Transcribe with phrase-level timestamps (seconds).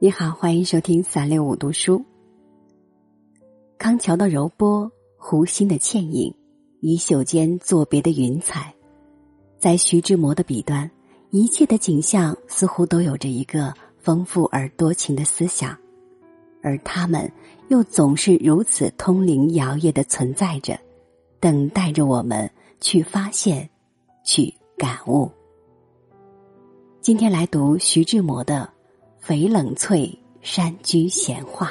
[0.00, 2.04] 你好，欢迎收听三六五读书。
[3.78, 6.34] 康桥的柔波，湖心的倩影，
[6.80, 8.74] 衣袖间作别的云彩，
[9.56, 10.90] 在徐志摩的笔端，
[11.30, 15.78] 一切的景象似乎都有着一个丰富而多情的思想，
[16.60, 17.30] 而他们
[17.68, 20.76] 又总是如此通灵摇曳的存在着，
[21.38, 23.70] 等待着我们去发现，
[24.24, 25.30] 去感悟。
[27.00, 28.68] 今天来读徐志摩的
[29.26, 31.66] 《翡冷翠山居闲话》。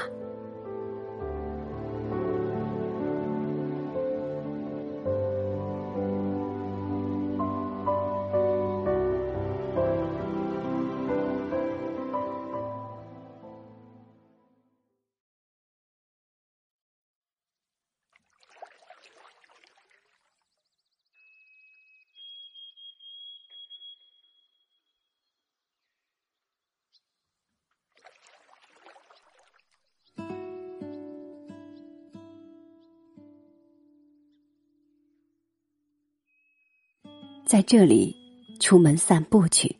[37.53, 38.17] 在这里，
[38.59, 39.77] 出门散步去，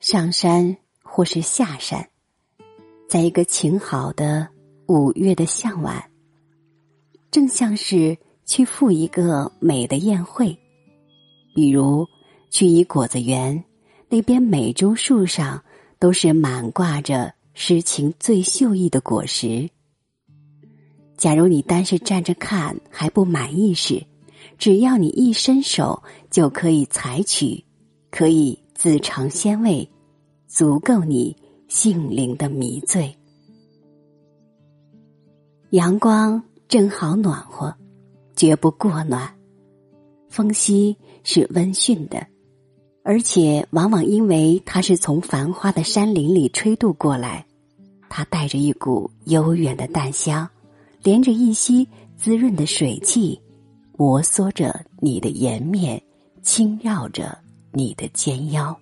[0.00, 2.10] 上山或是下山，
[3.08, 4.48] 在一个晴好的
[4.88, 6.10] 五月的向晚，
[7.30, 10.58] 正像是去赴一个美的宴会，
[11.54, 12.04] 比如
[12.50, 13.62] 去一果子园，
[14.08, 15.62] 那边每株树上
[16.00, 19.70] 都是满挂着诗情最秀逸的果实。
[21.16, 24.04] 假如你单是站着看还不满意时，
[24.60, 27.64] 只要你一伸手，就可以采取，
[28.10, 29.88] 可以自尝鲜味，
[30.46, 31.34] 足够你
[31.66, 33.16] 性灵的迷醉。
[35.70, 37.74] 阳光正好暖和，
[38.36, 39.26] 绝不过暖；
[40.28, 42.26] 风息是温驯的，
[43.02, 47.46] 而且往往因为它是从繁花的山林里吹渡过来，
[48.10, 50.46] 它带着一股悠远的淡香，
[51.02, 53.40] 连着一吸滋润的水汽。
[54.00, 56.02] 摩挲着你的颜面，
[56.40, 57.36] 轻绕着
[57.70, 58.74] 你的肩腰。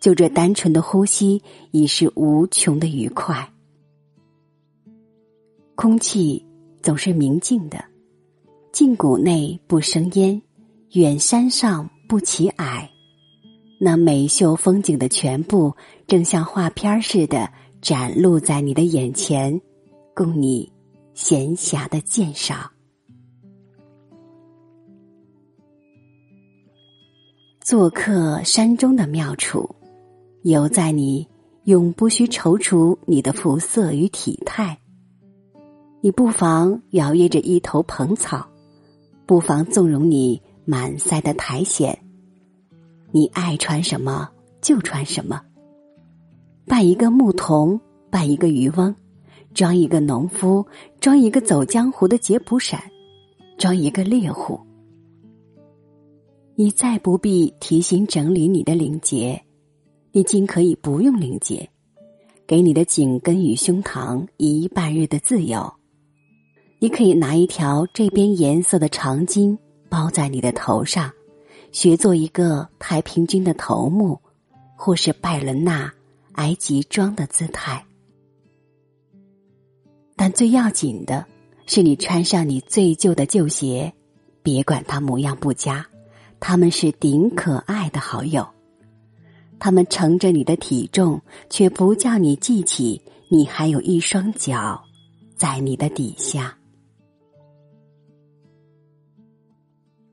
[0.00, 1.40] 就这单纯的呼吸，
[1.70, 3.48] 已是无穷的愉快。
[5.76, 6.44] 空气
[6.82, 7.84] 总是明净的，
[8.72, 10.42] 近谷内不生烟，
[10.94, 12.90] 远山上不起矮。
[13.78, 15.72] 那美秀风景的全部，
[16.08, 17.48] 正像画片似的
[17.80, 19.60] 展露在你的眼前，
[20.16, 20.72] 供你
[21.14, 22.73] 闲暇的鉴赏。
[27.64, 29.74] 做客山中的妙处，
[30.42, 31.26] 犹在你
[31.62, 34.78] 永不需踌躇你的肤色与体态。
[36.02, 38.46] 你不妨摇曳着一头蓬草，
[39.24, 41.98] 不妨纵容你满腮的苔藓。
[43.12, 44.28] 你爱穿什么
[44.60, 45.40] 就穿什么，
[46.66, 47.80] 扮一个牧童，
[48.10, 48.94] 扮一个渔翁，
[49.54, 50.66] 装一个农夫，
[51.00, 52.78] 装一个走江湖的杰普闪，
[53.56, 54.60] 装一个猎户。
[56.56, 59.42] 你再不必提醒整理你的领结，
[60.12, 61.68] 你尽可以不用领结，
[62.46, 65.74] 给你的颈根与胸膛一半日的自由。
[66.78, 71.10] 你可以拿一条这边颜色的长巾包在你的头上，
[71.72, 74.20] 学做一个太平军的头目，
[74.76, 75.92] 或是拜伦纳
[76.34, 77.84] 埃及装的姿态。
[80.14, 81.26] 但最要紧的
[81.66, 83.92] 是，你穿上你最旧的旧鞋，
[84.40, 85.84] 别管它模样不佳。
[86.46, 88.46] 他们是顶可爱的好友，
[89.58, 91.18] 他们乘着你的体重，
[91.48, 93.00] 却不叫你记起
[93.30, 94.84] 你还有一双脚
[95.36, 96.54] 在你的底下。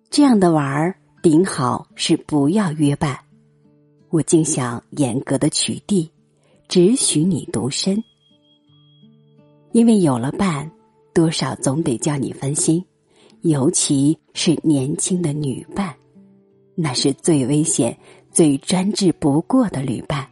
[0.10, 3.20] 这样的玩儿顶好是不要约伴，
[4.10, 6.10] 我竟想严格的取缔，
[6.70, 8.02] 只许你独身，
[9.74, 10.72] 因为有了伴，
[11.14, 12.82] 多少总得叫你分心，
[13.42, 15.94] 尤其是年轻的女伴。
[16.82, 17.96] 那是最危险、
[18.32, 20.28] 最专制不过的旅伴。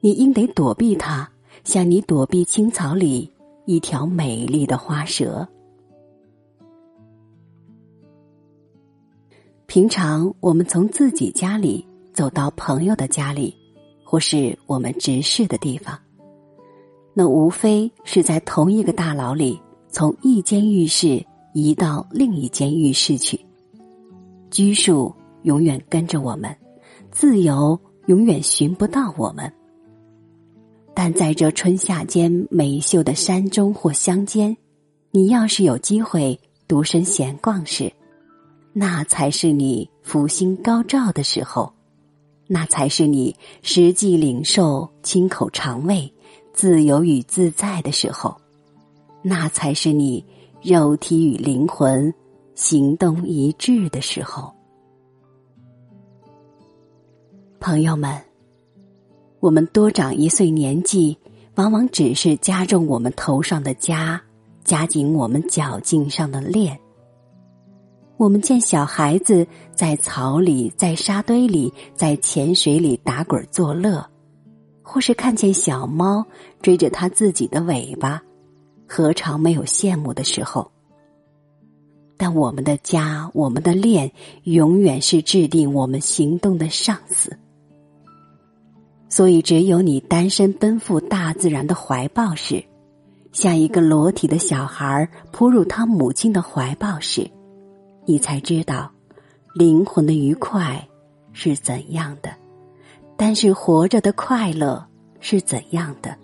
[0.00, 1.30] 你应得躲避它，
[1.64, 3.30] 像你躲避青草里
[3.66, 5.46] 一条美丽的花蛇。
[9.66, 13.54] 平常我们从自己家里走到朋友的家里，
[14.02, 15.98] 或是我们直视的地方，
[17.12, 21.22] 那无非是在同一个大牢里，从一间浴室
[21.52, 23.38] 移到另一间浴室去。
[24.52, 25.10] 拘束
[25.44, 26.54] 永远跟着我们，
[27.10, 29.50] 自由永远寻不到我们。
[30.92, 34.54] 但在这春夏间美秀的山中或乡间，
[35.10, 36.38] 你要是有机会
[36.68, 37.90] 独身闲逛时，
[38.74, 41.72] 那才是你福星高照的时候，
[42.46, 46.12] 那才是你实际领受亲口尝味、
[46.52, 48.36] 自由与自在的时候，
[49.22, 50.22] 那才是你
[50.60, 52.12] 肉体与灵魂
[52.54, 54.52] 行动一致的时候。
[57.58, 58.20] 朋友们，
[59.40, 61.16] 我们多长一岁年纪，
[61.54, 64.18] 往往只是加重我们头上的枷，
[64.64, 66.78] 加紧我们脚颈上的链。
[68.16, 74.04] 我们见小孩子在草里、在沙堆里、在浅水里打滚作乐，
[74.82, 76.24] 或是看见小猫
[76.60, 78.22] 追着它自己的尾巴，
[78.86, 80.70] 何尝没有羡慕的时候？
[82.22, 84.12] 但我们的家、我们的恋，
[84.44, 87.36] 永远是制定我们行动的上司。
[89.08, 92.62] 所以，只有你单身奔赴大自然的怀抱时，
[93.32, 97.28] 像一个裸体的小孩扑入他母亲的怀抱时。
[98.06, 98.88] 你才知道，
[99.52, 100.88] 灵魂的愉快
[101.32, 102.32] 是怎样的，
[103.16, 104.86] 但是活着的快乐
[105.18, 106.16] 是怎样的，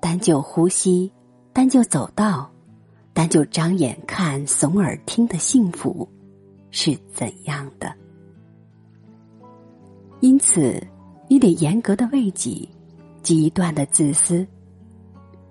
[0.00, 1.12] 单就呼吸，
[1.52, 2.50] 单就走道，
[3.14, 6.06] 单就张眼看、耸耳听的幸福
[6.70, 7.90] 是怎样的。
[10.20, 10.86] 因此，
[11.28, 12.68] 你得严格的为己，
[13.22, 14.46] 极端的自私，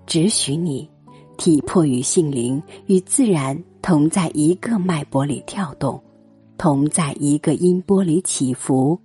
[0.06, 0.88] 只许你
[1.36, 3.60] 体魄与性灵与自然。
[3.82, 6.02] 同在一个脉搏里跳动，
[6.56, 8.98] 同在一个音波里起伏，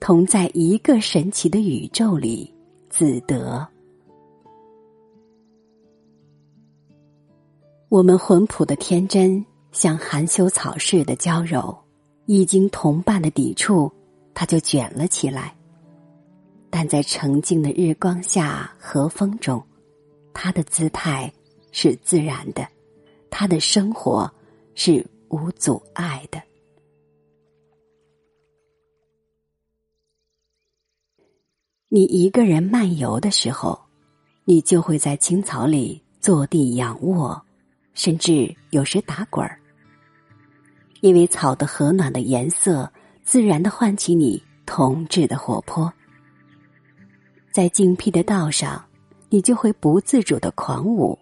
[0.00, 2.50] 同在一个神奇的宇宙里
[2.88, 3.68] 自得。
[7.92, 11.76] 我们浑朴的天真，像含羞草似的娇柔，
[12.24, 13.92] 一经同伴的抵触，
[14.32, 15.54] 它就卷了起来。
[16.70, 19.62] 但在澄净的日光下和风中，
[20.32, 21.30] 它的姿态
[21.70, 22.66] 是自然的。
[23.28, 24.32] 他的生活
[24.74, 26.42] 是无阻碍的。
[31.90, 33.78] 你一个人漫游的时候，
[34.46, 37.44] 你就会在青草里坐地仰卧，
[37.94, 39.58] 甚至有时打滚儿，
[41.00, 42.90] 因为草的和暖的颜色，
[43.22, 45.92] 自然的唤起你童稚的活泼。
[47.52, 48.82] 在静僻的道上，
[49.28, 51.18] 你就会不自主的狂舞。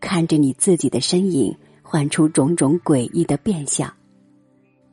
[0.00, 3.90] 看着你自己的身影，幻出种种诡异的变相，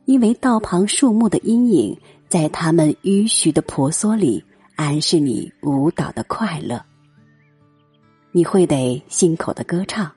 [0.04, 1.98] 因为道旁树木的阴影，
[2.28, 4.42] 在他们迂徐的婆娑里，
[4.76, 6.82] 暗示你舞蹈的快乐。
[8.30, 10.10] 你会得心口的歌唱，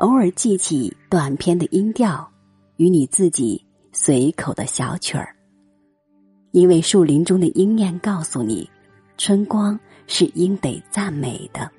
[0.00, 2.26] 偶尔记起短篇的音调，
[2.76, 3.62] 与你自己
[3.92, 5.36] 随口的小曲儿。
[6.52, 8.66] 因为树林中的鹰燕告诉你，
[9.18, 11.70] 春光是应得赞美的。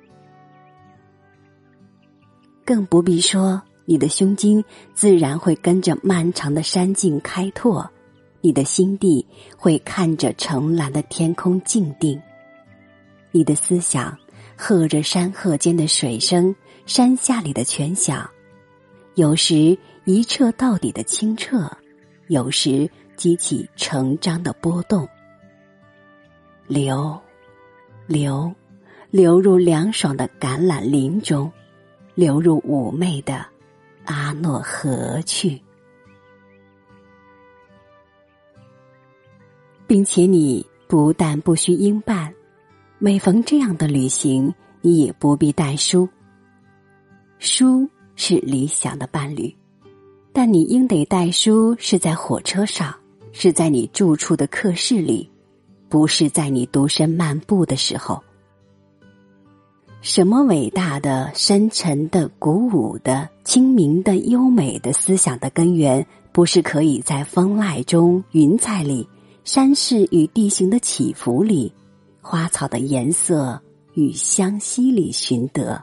[2.64, 4.64] 更不必说，你的胸襟
[4.94, 7.90] 自然会跟着漫长的山径开拓，
[8.40, 9.26] 你的心地
[9.56, 12.22] 会看着澄蓝的天空静定，
[13.32, 14.16] 你的思想
[14.56, 16.54] 和着山壑间的水声、
[16.86, 18.28] 山下里的泉响，
[19.14, 21.70] 有时一彻到底的清澈，
[22.28, 25.08] 有时激起成章的波动，
[26.66, 27.20] 流，
[28.06, 28.54] 流，
[29.10, 31.52] 流入凉爽的橄榄林中。
[32.14, 33.46] 流入妩媚的
[34.04, 35.58] 阿诺河去，
[39.86, 42.31] 并且你不但不需应伴，
[43.04, 46.08] 每逢这样的旅行，你也不必带书。
[47.40, 49.52] 书是理想的伴侣，
[50.32, 52.94] 但你应得带书是在火车上，
[53.32, 55.28] 是在你住处的客室里，
[55.88, 58.22] 不是在你独身漫步的时候。
[60.00, 69.08] 什么伟大的、深沉的、鼓舞的、清明的、优美的思想的根源，不是可以在风籁中、云彩里、
[69.42, 71.72] 山势与地形的起伏里、
[72.22, 73.60] 花草的颜色
[73.94, 75.82] 与香息里寻得？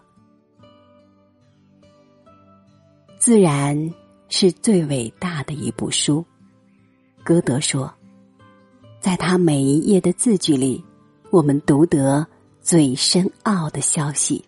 [3.20, 3.94] 自然
[4.30, 6.26] 是最伟大的一部书。
[7.24, 7.94] 歌德说，
[9.00, 10.84] 在他每一页的字句里，
[11.30, 12.26] 我们读得。
[12.62, 14.44] 最深奥的消息，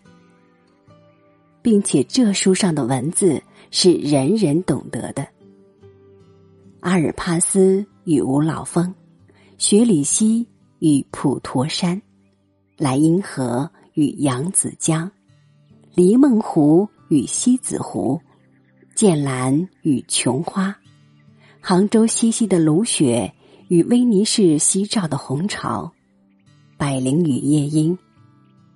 [1.60, 5.26] 并且这书上的文字是人人懂得的。
[6.80, 8.94] 阿尔帕斯与五老峰，
[9.58, 10.46] 雪里溪
[10.82, 12.02] 与普陀山，
[12.76, 15.08] 莱茵河与扬子江，
[15.94, 18.20] 黎梦湖与西子湖，
[18.92, 20.76] 剑兰与琼花，
[21.60, 23.32] 杭州西溪的芦雪
[23.68, 25.92] 与威尼斯夕照的红潮，
[26.76, 27.96] 百灵与夜莺。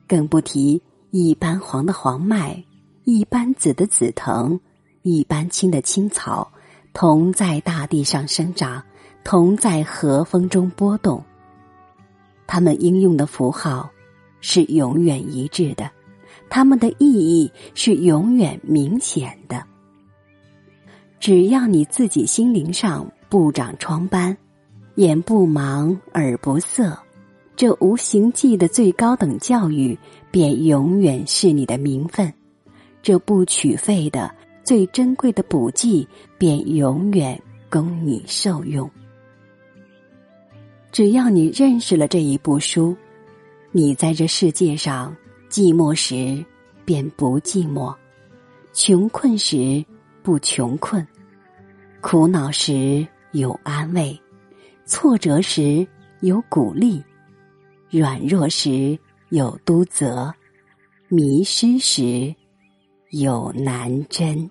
[0.07, 2.65] 更不提一般黄的黄麦，
[3.03, 4.61] 一般紫的紫藤，
[5.03, 6.53] 一般青的青草，
[6.93, 8.81] 同在大地上生长，
[9.25, 11.21] 同在和风中波动。
[12.47, 13.91] 他们应用的符号
[14.41, 15.91] 是永远一致的，
[16.49, 19.65] 他们的意义是永远明显的。
[21.19, 24.37] 只要你自己心灵上不长疮斑，
[24.97, 26.97] 眼不盲耳不涩，
[27.57, 29.99] 这无形记的最高等教育
[30.31, 32.31] 便永远是你的名分；
[33.03, 36.07] 这不取费的最珍贵的补剂
[36.39, 38.89] 便永远供你受用。
[40.97, 42.97] 只要你认识了这一部书，
[43.71, 45.15] 你在这世界上
[45.51, 46.43] 寂寞时
[46.87, 47.95] 便不寂寞，
[48.73, 49.85] 穷困时
[50.23, 51.07] 不穷困，
[52.01, 54.19] 苦恼时有安慰，
[54.87, 55.87] 挫折时
[56.21, 57.05] 有鼓励，
[57.91, 58.99] 软弱时
[59.29, 60.33] 有督责，
[61.09, 62.35] 迷失时
[63.11, 64.51] 有难真。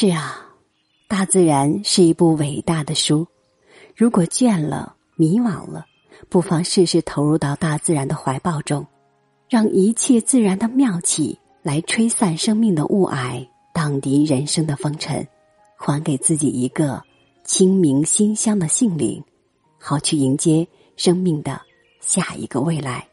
[0.00, 0.46] 是啊，
[1.08, 3.26] 大自然是一部伟大的书。
[3.96, 5.86] 如果倦了、迷惘了，
[6.28, 8.86] 不妨试试投入到大自然的怀抱中，
[9.48, 15.26] 让一切自然的妙气来吹散生命的雾霭，荡涤人生的风尘，
[15.76, 17.02] 还给自己一个
[17.42, 19.20] 清明馨香的性灵，
[19.80, 21.60] 好去迎接生命的
[21.98, 23.08] 下一个未来。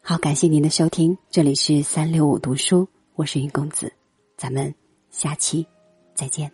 [0.00, 3.92] 好，感谢您的收听，这里是三六五读书，我是云公子，
[4.38, 4.74] 咱们。
[5.16, 5.66] 下期
[6.14, 6.52] 再见。